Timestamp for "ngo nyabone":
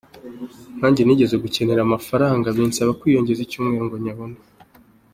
3.87-4.37